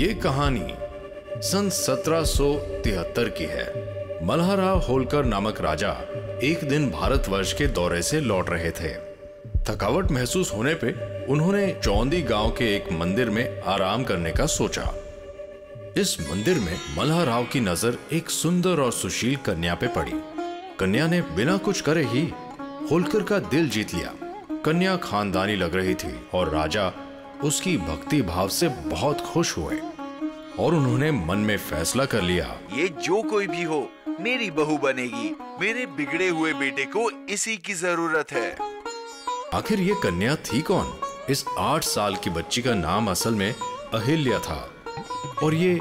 ये 0.00 0.12
कहानी 0.14 1.40
सन 1.42 1.68
1773 1.70 3.28
की 3.28 3.44
है। 3.44 3.64
मल्हाराव 4.26 4.78
होलकर 4.78 5.24
नामक 5.24 5.60
राजा 5.60 5.90
एक 6.42 6.68
दिन 6.68 6.90
भारतवर्ष 6.90 7.52
के 7.52 7.66
दौरे 7.66 8.02
से 8.02 8.20
लौट 8.20 8.50
रहे 8.50 8.70
थे। 8.70 8.92
थकावट 9.62 10.10
महसूस 10.10 10.52
होने 10.54 10.74
पे 10.74 10.92
उन्होंने 11.26 11.66
चौंदी 11.84 12.22
गाँव 12.22 12.50
के 12.50 12.76
एक 12.76 12.92
मंदिर 12.92 13.30
में 13.30 13.62
आराम 13.62 14.04
करने 14.04 14.32
का 14.32 14.46
सोचा। 14.46 14.94
इस 15.96 16.16
मंदिर 16.30 16.58
में 16.58 16.76
मल्हाराव 16.98 17.44
की 17.44 17.60
नज़र 17.60 17.98
एक 18.12 18.30
सुंदर 18.30 18.80
और 18.80 18.92
सुशील 18.92 19.36
कन्या 19.36 19.74
पे 19.74 19.86
पड़ी। 19.86 20.12
कन्या 20.78 21.06
ने 21.06 21.20
बिना 21.20 21.56
कुछ 21.56 21.80
करे 21.80 22.04
ही 22.04 22.26
होलकर 22.90 23.22
का 23.22 23.38
दिल 23.38 23.68
जीत 23.68 23.94
लिया। 23.94 24.14
कन्या 24.64 24.96
खानदानी 24.96 25.56
लग 25.56 25.74
रही 25.74 25.94
थी 25.94 26.14
और 26.34 26.54
राजा 26.54 26.92
उसकी 27.44 27.76
भक्ति 27.76 28.22
भाव 28.22 28.48
से 28.48 28.68
बहुत 28.68 29.20
खुश 29.20 29.56
हुए 29.58 29.80
और 30.58 30.74
उन्होंने 30.74 31.10
मन 31.10 31.38
में 31.38 31.56
फैसला 31.58 32.04
कर 32.04 32.22
लिया। 32.22 32.58
ये 32.72 32.88
जो 32.88 33.22
कोई 33.22 33.46
भी 33.46 33.62
हो 33.62 33.88
मेरी 34.20 34.50
बहू 34.50 34.76
बनेगी। 34.78 35.36
मेरे 35.60 35.86
बिगड़े 35.86 36.28
हुए 36.28 36.52
बेटे 36.52 36.84
को 36.84 37.10
इसी 37.10 37.56
की 37.56 37.74
ज़रूरत 37.74 38.32
है। 38.32 38.56
आखिर 39.54 39.80
ये 39.80 39.94
कन्या 40.02 40.36
थी 40.36 40.60
कौन? 40.60 41.00
इस 41.30 41.44
आठ 41.58 41.84
साल 41.84 42.16
की 42.16 42.30
बच्ची 42.30 42.62
का 42.62 42.74
नाम 42.74 43.10
असल 43.10 43.34
में 43.34 43.54
अहिल्या 43.94 44.38
था। 44.38 44.70
और 45.42 45.54
ये 45.54 45.78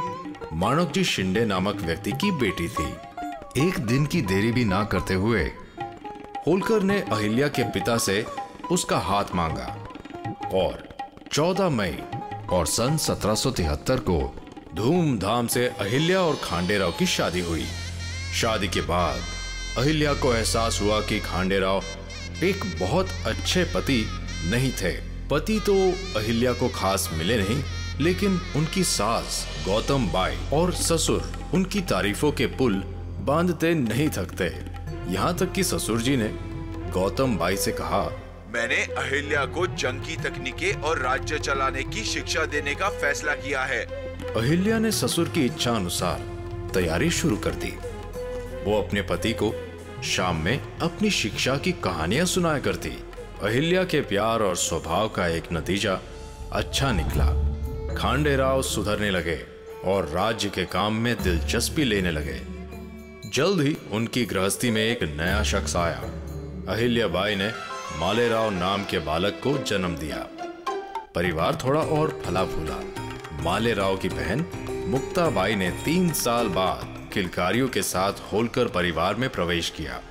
माणक 0.54 0.92
जी 0.92 1.04
शिंदे 1.04 1.46
नामक 1.46 1.76
व्यक्ति 1.76 2.12
की 2.12 2.32
बेटी 2.32 2.68
थी। 2.70 2.94
एक 3.68 3.80
दिन 3.80 4.06
की 4.06 4.22
देरी 4.22 4.52
भी 4.52 4.66
ना 4.66 4.84
करते 4.84 5.14
हुए 5.14 5.44
होलकर 6.48 6.84
ने 6.84 7.02
अहिल्या 7.02 7.48
के 7.48 7.64
पिता 7.64 7.98
से 7.98 8.26
उसका 8.72 8.98
हाथ 8.98 9.26
मांगा 9.36 9.88
और 10.54 10.89
14 11.32 11.70
मई 11.70 11.98
और 12.50 12.66
सन 12.66 12.98
1773 12.98 14.00
को 14.00 14.36
धूमधाम 14.76 15.48
से 15.48 15.66
अहिल्या 15.68 16.22
और 16.22 16.36
खांडेराव 16.44 16.92
की 16.92 17.06
शादी 17.06 17.40
हुई। 17.40 17.66
शादी 18.34 18.68
के 18.68 18.82
बाद 18.82 19.20
अहिल्या 19.78 20.14
को 20.14 20.34
एहसास 20.34 20.80
हुआ 20.82 21.00
कि 21.02 21.20
खांडेराव 21.20 21.84
एक 22.44 22.64
बहुत 22.80 23.10
अच्छे 23.26 23.64
पति 23.64 24.06
नहीं 24.46 24.72
थे। 24.72 24.92
पति 25.28 25.60
तो 25.60 25.74
अहिल्या 26.20 26.54
को 26.54 26.70
खास 26.70 27.10
मिले 27.14 27.38
नहीं, 27.38 27.64
लेकिन 28.00 28.40
उनकी 28.56 28.84
सास 28.84 29.46
गौतम 29.66 30.08
बाई 30.08 30.38
और 30.54 30.74
ससुर 30.74 31.32
उनकी 31.54 31.82
तारीफों 31.82 32.32
के 32.32 32.46
पुल 32.46 32.74
बांधते 33.22 33.74
नहीं 33.74 34.10
थकते। 34.10 34.46
यहाँ 35.14 35.38
तक 35.38 35.52
कि 35.52 35.64
ससुर 35.64 36.02
जी 36.02 36.18
ने 36.18 36.30
गौतम 36.92 37.38
बाई 37.38 37.58
से 37.58 37.72
कहा 37.72 38.02
मैंने 38.54 38.76
अहिल्या 38.76 39.46
को 39.46 39.68
जंग 39.68 40.02
की 40.02 40.16
तकनीकें 40.16 40.82
और 40.82 41.00
राज्य 41.00 41.40
चलाने 41.40 41.84
की 41.84 42.04
शिक्षा 42.04 42.46
देने 42.46 42.76
का 42.76 42.90
फैसला 42.90 43.34
किया 43.34 43.64
है। 43.64 43.86
अहिल्या 44.36 44.80
ने 44.80 44.92
ससुर 44.92 45.30
की 45.30 45.46
इच्छा 45.46 45.72
अनुसार 45.72 46.20
तैयारी 46.74 47.10
शुरू 47.12 47.38
कर 47.38 47.52
दी। 47.56 47.72
वो 48.66 48.82
अपने 48.82 49.02
पति 49.02 49.34
को 49.34 49.54
शाम 50.04 50.36
में 50.36 50.80
अपनी 50.80 51.10
शिक्षा 51.12 51.56
की 51.58 51.72
कहानियाँ 51.72 52.26
सुनाया 52.26 52.60
करती। 52.60 52.90
अहिल्या 53.44 53.84
के 53.84 54.02
प्यार 54.02 54.42
और 54.42 54.56
स्वभाव 54.56 55.10
का 55.10 55.28
एक 55.28 55.44
नतीजा 55.54 56.00
अच्छा 56.52 56.92
निकला। 56.92 57.28
खांडेराव 57.96 58.62
सुधरने 58.62 59.10
लगे 59.10 59.40
और 59.86 60.06
राज्य 60.06 60.50
के 60.50 60.66
काम 60.66 60.94
में 60.94 61.16
दिलचस्पी 61.24 61.84
लेने 61.84 62.12
लगे। 62.12 62.40
जल्द 63.34 63.62
ही 63.62 63.78
उनकी 63.92 64.26
गृहस्थी 64.26 64.72
में 64.72 64.82
एक 64.82 65.04
नया 65.04 65.44
शख्स 65.44 65.76
आया। 65.76 66.04
अहिल्या 66.70 67.08
बाई 67.08 67.36
ने 67.36 67.52
मालेराव 67.98 68.50
नाम 68.50 68.84
के 68.84 69.00
बालक 69.00 69.42
को 69.44 69.58
जन्म 69.58 69.96
दिया। 69.96 70.28
परिवार 71.16 71.58
थोड़ा 71.66 71.82
और 71.82 72.22
फला 72.26 72.46
फूला 72.46 72.80
मालेराव 73.44 73.98
की 73.98 74.10
बहन 74.10 74.46
मुक्ताबाई 74.88 75.56
ने 75.56 75.72
तीन 75.72 76.12
साल 76.12 76.48
बाद 76.48 77.10
किलकारियों 77.14 77.68
के 77.68 77.82
साथ 77.82 78.14
होलकर 78.34 78.68
परिवार 78.68 79.16
में 79.16 79.30
प्रवेश 79.30 79.70
किया। 79.70 80.02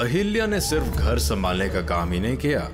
अहिल्या 0.00 0.46
ने 0.46 0.60
सिर्फ़ 0.60 0.86
घर 0.86 1.18
संभालने 1.18 1.68
का 1.68 1.80
काम 1.80 2.12
ही 2.12 2.20
नहीं 2.20 2.36
किया। 2.36 2.70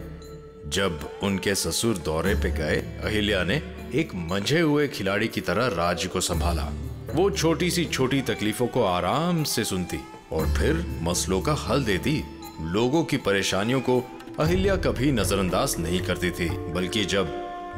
जब 0.67 1.19
उनके 1.23 1.55
ससुर 1.55 1.99
दौरे 1.99 2.35
पे 2.35 2.51
गए, 2.51 2.77
अहिल्या 2.77 3.45
ने 3.45 3.63
एक 3.95 4.15
मंझे 4.15 4.61
हुए 4.61 4.89
खिलाड़ी 4.89 5.29
की 5.29 5.41
तरह 5.41 5.67
राज्य 5.67 6.09
को 6.09 6.21
संभाला। 6.21 6.73
वो 7.15 7.31
छोटी 7.31 7.71
सी 7.71 7.85
छोटी 7.85 8.23
तकलीफों 8.23 8.67
को 8.67 8.85
आराम 8.85 9.45
से 9.45 9.65
सुनती 9.65 10.01
और 10.33 10.47
फिर 10.47 10.99
मसलों 11.03 11.41
का 11.41 11.53
हल 11.53 11.85
देती। 11.85 12.25
लोगों 12.61 13.05
की 13.05 13.17
परेशानियों 13.17 13.81
को 13.81 14.11
अहिल्या 14.41 14.75
कभी 14.77 15.11
नजरअंदाज 15.13 15.75
नहीं 15.79 16.01
करती 16.05 16.31
थी, 16.31 16.49
बल्कि 16.73 17.05
जब 17.05 17.29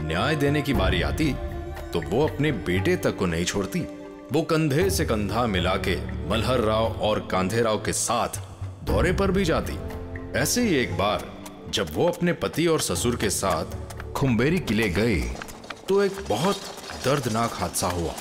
न्याय 0.01 0.37
देने 0.37 0.63
की 0.63 0.73
बारी 0.75 1.03
आती 1.03 1.33
तो 1.93 2.01
वो 2.03 2.27
अपने 2.27 2.51
बेटे 2.53 2.97
तक 2.97 3.17
को 3.17 3.27
नहीं 3.27 3.45
छोड़ती। 3.45 3.81
वो 4.33 4.43
कंधे 4.43 4.89
से 4.91 5.05
कंधा 5.05 5.47
मिला 5.47 5.75
के 5.87 5.97
मल्हर 6.31 6.61
राव 6.61 6.99
और 7.01 7.21
कांधे 7.31 7.63
राव 7.63 7.79
के 7.79 7.93
साथ 7.93 8.41
दौरे 8.87 9.13
पर 9.13 9.31
भी 9.31 9.45
जाती। 9.45 9.79
ऐसे 10.39 10.63
ही 10.63 10.75
एक 10.77 10.97
बार, 10.99 11.25
जब 11.71 11.95
वो 11.95 12.09
अपने 12.09 12.33
पति 12.35 12.67
और 12.67 12.81
ससुर 12.81 13.17
के 13.17 13.31
साथ 13.31 14.13
खुम्बेरी 14.13 14.59
किले 14.61 14.89
गए 14.91 15.21
तो 15.89 16.03
एक 16.05 16.25
बहुत 16.29 16.57
दर्दनाक 17.05 17.55
हादसा 17.55 17.89
हुआ। 17.89 18.15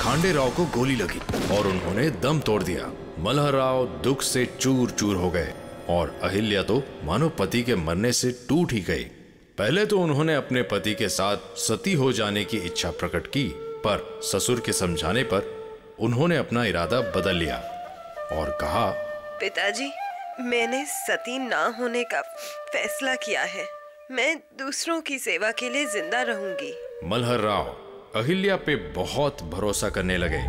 खांडे 0.00 0.32
राव 0.32 0.50
को 0.50 0.64
गोली 0.74 0.96
लगी 0.96 1.20
और 1.56 1.66
उन्होंने 1.66 2.10
दम 2.22 2.40
तोड़ 2.40 2.62
दिया। 2.62 2.92
मल्हर 3.20 3.52
राव 3.54 3.84
दुख 4.04 4.22
से 4.24 4.48
चूर 4.60 4.90
चूर 4.90 5.16
हो 5.16 5.30
गए। 5.30 5.52
और 5.88 6.18
अहिल्या 6.22 6.62
तो 6.62 6.82
मानो 7.04 7.28
पति 7.28 7.62
के 7.62 7.74
मरने 7.76 8.12
से 8.12 8.30
टूट 8.48 8.72
ही 8.72 8.80
गई। 8.80 9.04
पहले 9.58 9.84
तो 9.86 9.98
उन्होंने 10.00 10.34
अपने 10.34 10.62
पति 10.62 10.94
के 10.94 11.08
साथ 11.08 11.56
सती 11.58 11.92
हो 11.92 12.12
जाने 12.12 12.44
की 12.44 12.56
इच्छा 12.56 12.90
प्रकट 12.90 13.26
की 13.26 13.44
पर 13.86 14.20
ससुर 14.22 14.60
के 14.60 14.72
समझाने 14.72 15.22
पर 15.24 15.50
उन्होंने 16.00 16.36
अपना 16.36 16.64
इरादा 16.64 17.00
बदल 17.16 17.36
लिया 17.36 17.56
और 18.32 18.50
कहा 18.60 18.88
पिताजी 19.40 19.90
मैंने 20.40 20.84
सती 20.86 21.38
ना 21.38 21.64
होने 21.78 22.04
का 22.04 22.20
फैसला 22.72 23.14
किया 23.16 23.42
है। 23.42 23.66
मैं 24.10 24.36
दूसरों 24.58 25.00
की 25.00 25.18
सेवा 25.18 25.50
के 25.50 25.68
लिए 25.68 25.86
ज़िंदा 25.86 26.22
रहूँगी। 26.22 26.74
मलहर 27.04 27.40
राव 27.40 27.64
अहिल्या 28.16 28.56
पे 28.56 28.76
बहुत 28.94 29.42
भरोसा 29.52 29.88
करने 29.90 30.16
लगे 30.18 30.42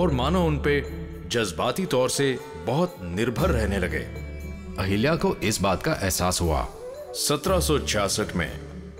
और 0.00 0.12
मानो 0.12 0.44
उनपे 0.46 0.80
जज्बाती 1.28 1.86
तौर 1.86 2.10
से 2.10 2.36
बहुत 2.66 2.96
निर्भर 3.02 3.50
रहने 3.50 3.78
लगे। 3.78 4.00
अहिल्या 4.78 5.14
को 5.14 5.34
इस 5.36 5.60
बात 5.60 5.82
का 5.82 5.92
एहसास 5.92 6.40
हुआ। 6.40 6.66
1766 7.16 8.34
में 8.36 8.50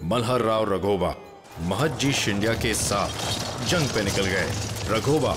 मल्हर 0.05 0.41
राव 0.41 0.72
रघोबा 0.72 1.15
महजी 1.60 2.12
शिंडिया 2.12 2.53
के 2.55 2.72
साथ 2.75 3.69
जंग 3.69 3.88
पे 3.88 4.03
निकल 4.03 4.27
गए। 4.27 4.49
रघोबा 4.88 5.33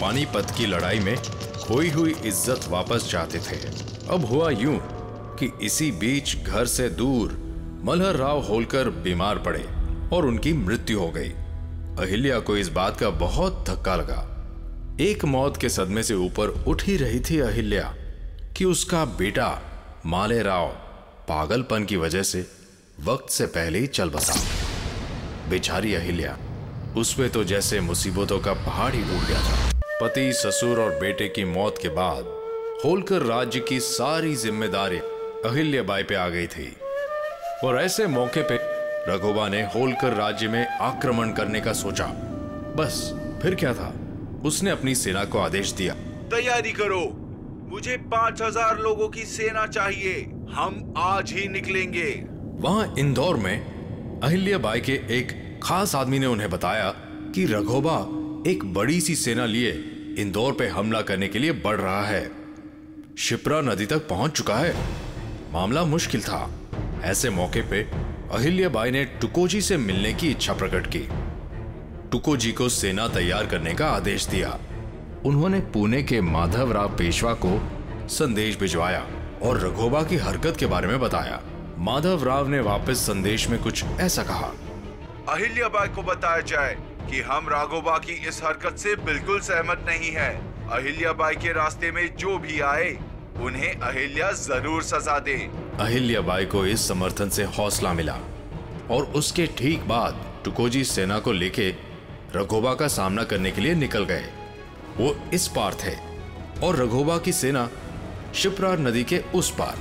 पानीपत 0.00 0.50
की 0.58 0.66
लड़ाई 0.66 0.98
में 0.98 1.16
खोई 1.58 1.90
हुई 1.90 2.14
इज़्ज़त 2.24 2.68
वापस 2.68 3.08
चाहते 3.10 3.38
थे। 3.38 3.56
अब 4.10 4.24
हुआ 4.24 4.50
यूँ 4.50 4.78
कि 5.38 5.50
इसी 5.62 5.90
बीच 5.92 6.36
घर 6.36 6.66
से 6.66 6.88
दूर 6.90 7.36
मल्हर 7.84 8.16
राव 8.16 8.40
होलकर 8.40 8.90
बीमार 9.04 9.38
पड़े 9.38 9.64
और 10.12 10.26
उनकी 10.26 10.52
मृत्यु 10.52 10.98
हो 10.98 11.08
गई। 11.10 11.30
अहिल्या 11.98 12.40
को 12.40 12.56
इस 12.56 12.68
बात 12.72 12.98
का 13.00 13.10
बहुत 13.20 13.64
धक्का 13.68 13.96
लगा। 13.96 14.20
एक 15.00 15.24
मौत 15.24 15.56
के 15.56 15.68
सदमे 15.68 16.02
से 16.02 16.14
ऊपर 16.14 16.64
उठ 16.68 16.84
ही 16.84 16.96
रही 16.96 17.20
थी 17.20 17.38
अहिल्या। 17.40 17.94
कि 18.58 18.64
उसका 18.64 19.04
बेटा 19.04 19.62
माले 20.06 20.42
राव 20.42 20.66
पागलपन 21.28 21.84
की 21.84 21.96
वजह 21.96 22.22
से 22.22 22.46
वक्त 23.04 23.30
से 23.30 23.46
पहले 23.46 23.78
ही 23.78 23.86
चल 23.86 24.10
बसा। 24.10 24.34
बेचारी 25.50 25.94
अहिल्या, 25.94 26.36
उसमें 26.96 27.30
तो 27.30 27.44
जैसे 27.44 27.80
मुसीबतों 27.80 28.38
का 28.40 28.52
पहाड़ 28.52 28.94
ही 28.94 29.02
टूट 29.02 29.28
गया 29.28 29.40
था। 29.40 29.80
पति, 30.02 30.32
ससुर 30.32 30.80
और 30.80 30.90
बेटे 30.90 31.28
की 31.28 31.44
मौत 31.44 31.78
के 31.82 31.88
बाद 31.88 32.24
होलकर 32.84 33.22
राज्य 33.22 33.60
की 33.60 33.80
सारी 33.80 34.34
ज़िम्मेदारी 34.34 34.98
अहिल्या 35.50 35.82
बाई 35.82 36.02
पे 36.02 36.14
आ 36.14 36.28
गई 36.28 36.46
थी। 36.46 36.76
और 37.64 37.80
ऐसे 37.80 38.06
मौके 38.06 38.42
पे 38.42 38.58
रघुबा 39.12 39.48
ने 39.48 39.62
होलकर 39.62 40.12
राज्य 40.12 40.48
में 40.48 40.66
आक्रमण 40.66 41.32
करने 41.32 41.60
का 41.60 41.72
सोचा। 41.72 42.06
बस, 42.76 43.14
फिर 43.42 43.54
क्या 43.54 43.74
था? 43.74 43.94
उसने 44.44 44.70
अपनी 44.70 44.94
सेना 44.94 45.24
को 45.24 45.38
आदेश 45.38 45.72
दिया। 45.72 45.94
तैयारी 46.30 46.72
करो। 46.72 47.17
मुझे 47.70 47.96
पाँच 48.12 48.40
हज़ार 48.42 48.78
लोगों 48.78 49.08
की 49.08 49.24
सेना 49.26 49.66
चाहिए। 49.66 50.14
हम 50.50 50.94
आज 50.96 51.32
ही 51.32 51.46
निकलेंगे। 51.48 52.10
वहाँ 52.60 52.94
इंदौर 52.98 53.36
में 53.36 54.20
अहिल्या 54.22 54.58
बाई 54.58 54.80
के 54.80 54.92
एक 55.10 55.60
खास 55.62 55.94
आदमी 55.94 56.18
ने 56.18 56.26
उन्हें 56.26 56.48
बताया 56.50 56.90
कि 57.34 57.44
रघोबा 57.44 57.98
एक 58.50 58.64
बड़ी 58.74 59.00
सी 59.00 59.14
सेना 59.14 59.46
लिए 59.46 59.72
इंदौर 60.18 60.52
पे 60.52 60.68
हमला 60.68 61.00
करने 61.02 61.28
के 61.28 61.38
लिए 61.38 61.52
बढ़ 61.64 61.76
रहा 61.76 62.04
है। 62.04 62.30
शिप्रा 63.18 63.60
नदी 63.60 63.86
तक 63.86 64.08
पहुँच 64.08 64.32
चुका 64.32 64.56
है। 64.56 64.74
मामला 65.52 65.84
मुश्किल 65.84 66.22
था। 66.22 66.40
ऐसे 67.04 67.30
मौके 67.30 67.62
पे 67.62 67.82
अहिल्या 68.32 68.68
बाई 68.68 68.90
ने 68.90 69.04
टुकोजी 69.20 69.60
से 69.60 69.76
मिलने 69.76 70.12
की 70.14 70.30
इच्छा 70.30 70.54
प्रकट 70.54 70.86
की। 70.86 71.06
टुकोजी 72.12 72.52
को 72.52 72.68
सेना 72.68 73.08
तैयार 73.08 73.46
करने 73.46 73.74
का 73.74 73.86
आदेश 73.88 74.26
दिया। 74.26 74.58
उन्होंने 75.26 75.60
पुणे 75.72 76.02
के 76.02 76.20
माधवराव 76.20 76.96
पेशवा 76.96 77.32
को 77.44 77.60
संदेश 78.08 78.58
भिजवाया 78.58 79.00
और 79.42 79.60
रघोबा 79.60 80.02
की 80.02 80.16
हरकत 80.16 80.56
के 80.56 80.66
बारे 80.66 80.88
में 80.88 81.00
बताया। 81.00 81.40
माधव 81.78 82.24
राव 82.24 82.48
ने 82.48 82.60
वापस 82.60 82.98
संदेश 83.06 83.48
में 83.50 83.62
कुछ 83.62 83.84
ऐसा 84.00 84.22
कहा। 84.22 84.52
अहिल्या 85.28 85.68
बाई 85.68 85.88
को 85.88 86.02
बताया 86.02 86.40
जाए 86.42 86.76
कि 87.10 87.20
हम 87.20 87.48
राघोबा 87.48 87.96
की 87.98 88.12
इस 88.28 88.40
हरकत 88.44 88.78
से 88.78 88.94
बिल्कुल 89.04 89.40
सहमत 89.40 89.84
नहीं 89.88 90.10
है। 90.12 90.30
अहिल्या 90.72 91.12
बाई 91.12 91.34
के 91.34 91.52
रास्ते 91.52 91.90
में 91.92 92.16
जो 92.16 92.38
भी 92.38 92.60
आए 92.62 92.96
उन्हें 93.42 93.70
अहिल्या 93.72 94.30
ज़रूर 94.32 94.82
सजा 94.84 95.18
दे। 95.18 95.36
अहिल्या 95.80 96.20
बाई 96.22 96.44
को 96.46 96.64
इस 96.66 96.88
समर्थन 96.88 97.28
से 97.28 97.44
हौसला 97.58 97.92
मिला 97.92 98.18
और 98.90 99.12
उसके 99.16 99.46
ठीक 99.58 99.88
बाद 99.88 100.24
टुकोजी 100.44 100.84
सेना 100.86 101.18
को 101.18 101.32
लेके 101.32 101.70
रघोबा 102.36 102.74
का 102.74 102.88
सामना 102.88 103.24
करने 103.24 103.50
के 103.50 103.60
लिए 103.60 103.74
निकल 103.76 104.04
गए। 104.04 104.24
वो 104.98 105.14
इस 105.34 105.46
पार 105.48 105.74
थे 105.74 105.94
और 106.66 106.76
रघोबा 106.76 107.18
की 107.18 107.32
सेना 107.32 107.68
शिप्रार 108.34 108.78
नदी 108.78 109.04
के 109.04 109.18
उस 109.34 109.50
पार। 109.50 109.76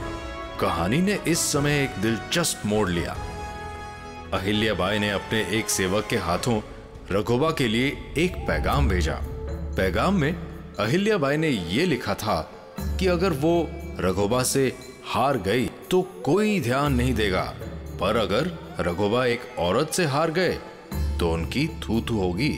कहानी 0.61 1.01
ने 1.01 1.17
इस 1.27 1.39
समय 1.51 1.83
एक 1.83 2.01
दिलचस्प 2.01 2.65
मोड़ 2.65 2.89
लिया। 2.89 3.15
अहिल्या 4.33 4.73
बाई 4.73 4.99
ने 4.99 5.09
अपने 5.09 5.41
एक 5.59 5.69
सेवक 5.69 6.07
के 6.09 6.17
हाथों 6.17 6.59
रघोबा 7.11 7.49
के 7.51 7.67
लिए 7.67 7.87
एक 8.17 8.35
पैगाम 8.47 8.87
भेजा। 8.89 9.19
पैगाम 9.77 10.19
में 10.21 10.33
अहिल्याबाई 10.79 11.37
ने 11.37 11.49
यह 11.49 11.85
लिखा 11.85 12.13
था 12.13 12.39
कि 12.99 13.07
अगर 13.07 13.33
वो 13.35 13.67
रघोबा 13.99 14.41
से 14.43 14.71
हार 15.05 15.37
गई 15.37 15.65
तो 15.91 16.01
कोई 16.25 16.59
ध्यान 16.61 16.93
नहीं 16.93 17.13
देगा, 17.13 17.43
पर 17.99 18.17
अगर 18.17 18.51
रघोबा 18.79 19.25
एक 19.25 19.41
औरत 19.59 19.91
से 19.91 20.05
हार 20.05 20.31
गए 20.31 20.57
तो 21.19 21.31
उनकी 21.33 21.67
थू 21.83 22.01
थू 22.01 22.17
होगी। 22.17 22.57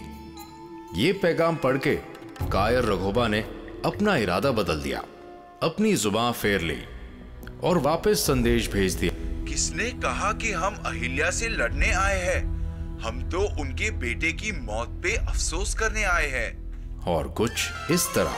ये 0.95 1.11
पैगाम 1.13 1.55
पढ़ 1.55 1.77
के 1.77 1.97
कायर 2.43 2.83
रघोबा 2.83 3.27
ने 3.27 3.39
अपना 3.85 4.15
इरादा 4.17 4.51
बदल 4.51 4.81
दिया 4.81 4.99
अपनी 5.63 5.95
ज़ुबान 5.95 6.31
फेर 6.31 6.61
ली 6.61 6.77
और 7.63 7.77
वापस 7.77 8.19
संदेश 8.19 8.71
भेज 8.71 8.93
दिया। 8.93 9.45
किसने 9.45 9.89
कहा 9.89 10.31
कि 10.31 10.51
हम 10.51 10.75
अहिल्या 10.75 11.31
से 11.31 11.47
लड़ने 11.47 11.91
आए 11.91 12.21
हैं? 12.21 12.43
हम 12.99 13.29
तो 13.29 13.61
उनके 13.61 13.91
बेटे 13.91 14.31
की 14.31 14.51
मौत 14.51 14.89
पे 15.03 15.15
अफसोस 15.15 15.73
करने 15.73 16.03
आए 16.03 16.27
हैं। 16.27 17.03
और 17.07 17.27
कुछ 17.27 17.51
इस 17.91 18.07
तरह 18.15 18.33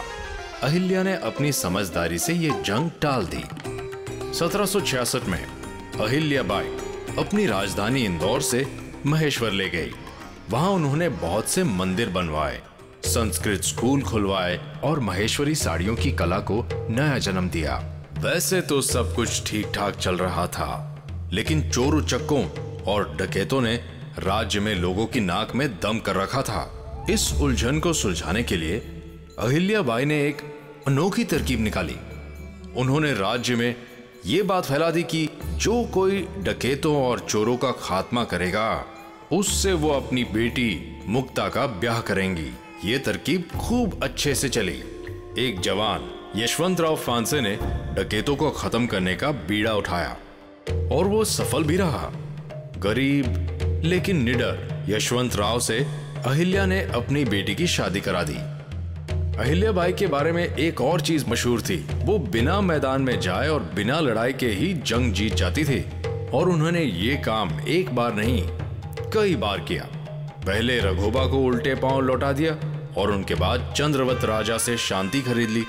अहिल्या 0.64 1.04
ने 1.04 1.16
अपनी 1.16 1.52
समझदारी 1.52 2.20
से 2.20 2.34
ये 2.34 2.50
जंग 2.50 2.90
टाल 3.02 3.26
दी। 3.26 3.44
1766 4.34 5.26
में 5.26 5.46
अहिल्या 6.02 6.44
बाई 6.44 6.68
अपनी 7.18 7.46
राजधानी 7.46 8.06
इंदौर 8.06 8.42
से 8.42 8.68
महेश्वर 9.06 9.52
ले 9.52 9.70
गई। 9.70 9.92
वहाँ 10.50 10.70
उन्होंने 10.70 11.10
बहुत 11.10 11.50
से 11.50 11.64
मंदिर 11.64 12.10
बनवाए। 12.10 12.62
संस्कृत 13.12 13.64
स्कूल 13.64 14.02
खुलवाए 14.02 14.60
और 14.84 15.00
महेश्वरी 15.00 15.56
साड़ियों 15.56 15.96
की 15.96 16.12
कला 16.12 16.40
को 16.42 16.64
नया 16.90 17.18
जन्म 17.18 17.50
दिया। 17.50 17.76
वैसे 18.20 18.62
तो 18.62 18.82
सब 18.82 19.14
कुछ 19.16 19.42
ठीक 19.48 19.72
ठाक 19.76 19.96
चल 19.96 20.18
रहा 20.18 20.46
था, 20.48 21.30
लेकिन 21.34 21.70
चोर 21.70 21.96
उचक्कों 21.96 22.44
और 22.84 23.16
डकैतों 23.16 23.62
ने 23.62 23.76
राज्य 24.20 24.60
में 24.60 24.74
लोगों 24.76 25.06
की 25.06 25.20
नाक 25.20 25.56
में 25.56 25.68
दम 25.80 26.00
कर 26.00 26.16
रखा 26.16 26.42
था। 26.42 27.06
इस 27.10 27.32
उलझन 27.42 27.80
को 27.80 27.94
सुलझाने 27.94 28.44
के 28.44 28.58
लिए 28.58 28.78
अहिल्या 29.40 29.82
बाई 29.82 30.06
ने 30.06 30.22
एक 30.28 30.42
अनोखी 30.88 31.24
तरकीब 31.24 31.60
निकाली। 31.60 31.96
उन्होंने 32.78 33.14
राज्य 33.14 33.56
में 33.56 33.76
ये 34.26 34.42
बात 34.44 34.66
फैला 34.66 34.90
दी 34.92 35.04
कि 35.04 35.28
जो 35.46 35.84
कोई 35.94 36.26
डकैतों 36.40 36.96
और 37.04 37.20
चोरों 37.20 37.58
का 37.58 37.72
खात्मा 37.80 38.24
करेगा, 38.24 38.86
उससे 39.32 39.74
वो 39.74 39.90
अपनी 39.92 40.24
बेटी 40.24 41.02
मुक्ता 41.08 41.48
का 41.50 41.66
ब्याह 41.80 42.02
करेंगी। 42.02 42.52
ये 42.86 42.98
तरकीब 42.98 43.48
खूब 43.58 44.00
अच्छे 44.04 44.34
से 44.36 44.50
चली। 44.50 44.82
एक 45.40 45.60
जवान 45.60 46.10
यशवंत 46.36 46.80
राव 46.82 46.96
फांसे 46.96 47.42
ने 47.42 47.56
डकेतों 47.96 48.36
को 48.36 48.50
खत्म 48.50 48.88
करने 48.88 49.14
का 49.16 49.32
बीड़ा 49.48 49.74
उठाया 49.74 50.16
और 50.92 51.08
वो 51.08 51.24
सफल 51.24 51.64
भी 51.64 51.78
रहा। 51.78 52.12
गरीब, 52.78 53.82
लेकिन 53.84 54.24
निडर 54.24 54.86
यशवंत 54.90 55.36
राव 55.36 55.60
से 55.60 55.78
अहिल्या 56.26 56.66
ने 56.66 56.82
अपनी 56.96 57.24
बेटी 57.26 57.56
की 57.56 57.68
शादी 57.68 58.02
करा 58.02 58.24
दी। 58.24 58.38
अहिल्या 59.38 59.72
बाई 59.72 59.94
के 59.94 60.08
बारे 60.08 60.32
में 60.32 60.44
एक 60.44 60.82
और 60.82 61.02
चीज़ 61.02 61.26
मशहूर 61.30 61.62
थी। 61.62 61.78
वो 61.96 62.18
बिना 62.32 62.60
मैदान 62.62 63.02
में 63.02 63.20
जाए 63.20 63.48
और 63.50 63.72
बिना 63.76 64.00
लड़ाई 64.00 64.34
के 64.34 64.50
ही 64.50 64.74
जंग 64.74 65.14
जीत 65.14 65.34
जाती 65.34 65.64
थी 65.64 65.82
और 66.34 66.50
उन्होंने 66.50 66.84
ये 66.84 67.16
काम 67.26 67.60
एक 67.68 67.96
बार 67.96 68.16
नहीं, 68.16 68.44
कई 69.14 69.36
बार 69.36 69.60
किया। 69.60 69.88
पहले 70.46 70.80
रघोबा 70.80 71.26
को 71.28 71.38
उल्टे 71.38 71.76
पाँव 71.76 72.00
लौटा 72.02 72.32
दिया 72.32 72.58
और 72.98 73.12
उनके 73.12 73.36
बाद 73.36 73.74
चंद्रवत 73.78 74.26
राजा 74.26 74.58
से 74.58 74.78
शांति 74.78 75.22
खरीद 75.22 75.50
ली, 75.50 75.66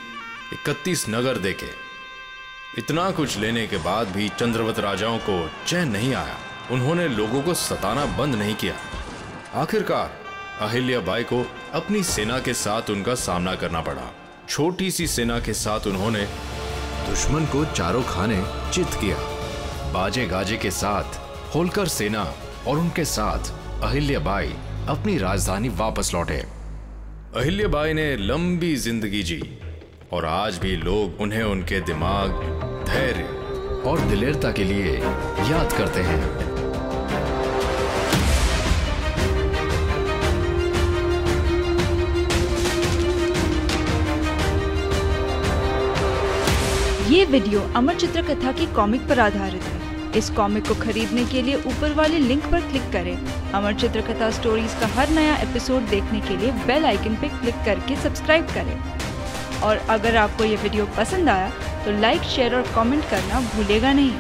इकतीस 0.52 1.08
नगर 1.08 1.38
देके 1.38 1.66
इतना 2.78 3.10
कुछ 3.10 3.38
लेने 3.38 3.66
के 3.66 3.76
बाद 3.76 4.08
भी 4.08 4.28
चंद्रवत 4.28 4.78
राजाओं 4.78 5.18
को 5.18 5.50
चैन 5.66 5.88
नहीं 5.88 6.14
आया। 6.14 6.36
उन्होंने 6.70 7.08
लोगों 7.08 7.42
को 7.42 7.54
सताना 7.54 8.04
बंद 8.04 8.34
नहीं 8.34 8.54
किया। 8.54 8.74
आखिरकार, 9.54 10.10
अहिल्या 10.60 11.00
बाई 11.00 11.22
को 11.22 11.44
अपनी 11.72 12.02
सेना 12.02 12.38
के 12.38 12.54
साथ 12.54 12.90
उनका 12.90 13.14
सामना 13.14 13.54
करना 13.54 13.80
पड़ा। 13.80 14.10
छोटी 14.48 14.90
सी 14.90 15.06
सेना 15.06 15.38
के 15.40 15.52
साथ 15.52 15.86
उन्होंने 15.86 16.24
दुश्मन 17.08 17.46
को 17.46 17.64
चारों 17.64 18.02
खाने 18.02 18.42
चित 18.72 18.86
किया। 18.86 19.16
बाजे 19.92 20.26
गाजे 20.26 20.56
के 20.56 20.70
साथ, 20.70 21.20
होलकर 21.54 21.88
सेना 21.88 22.24
और 22.66 22.78
उनके 22.78 23.04
साथ 23.04 23.52
अहिल्या 23.82 24.18
बाई 24.20 24.54
अपनी 24.88 25.18
राजधानी 25.18 25.68
वापस 25.68 26.10
लौटे। 26.14 26.61
अहिल्या 27.34 27.68
बाई 27.68 27.92
ने 27.92 28.04
लंबी 28.18 28.74
ज़िंदगी 28.76 29.22
जी, 29.22 29.38
और 30.12 30.24
आज 30.26 30.56
भी 30.58 30.74
लोग 30.76 31.20
उन्हें 31.20 31.42
उनके 31.42 31.78
दिमाग, 31.80 32.30
धैर्य 32.86 33.24
और 33.90 34.00
दिलेरता 34.08 34.50
के 34.52 34.64
लिए 34.64 34.92
याद 35.50 35.72
करते 35.72 36.00
हैं। 36.00 36.20
ये 47.10 47.24
वीडियो 47.26 47.60
अमर 47.76 47.94
चित्र 47.96 48.22
कथा 48.24 48.52
की 48.52 48.66
कॉमिक 48.74 49.08
पर 49.08 49.20
आधारित 49.20 49.62
है। 49.62 49.81
इस 50.16 50.30
कॉमिक 50.30 50.66
को 50.68 50.74
खरीदने 50.74 51.24
के 51.24 51.42
लिए 51.42 51.54
ऊपर 51.56 51.92
वाले 51.94 52.18
लिंक 52.18 52.44
पर 52.44 52.60
क्लिक 52.60 52.90
करें। 52.92 53.16
अमर 53.52 53.74
चित्रकथा 53.74 54.30
स्टोरीज 54.30 54.74
का 54.80 54.86
हर 54.94 55.10
नया 55.10 55.36
एपिसोड 55.38 55.88
देखने 55.88 56.20
के 56.20 56.36
लिए 56.36 56.52
बेल 56.66 56.84
आइकन 56.86 57.14
पर 57.14 57.38
क्लिक 57.40 57.64
करके 57.64 57.96
सब्सक्राइब 58.02 58.46
करें। 58.54 58.76
और 59.60 59.76
अगर 59.90 60.16
आपको 60.16 60.44
ये 60.44 60.56
वीडियो 60.56 60.86
पसंद 60.96 61.28
आया 61.28 61.50
तो 61.84 62.00
लाइक 62.00 62.22
शेयर 62.30 62.54
और 62.54 62.72
कमेंट 62.74 63.04
करना 63.10 63.40
भूलेगा 63.54 63.92
नहीं। 63.92 64.12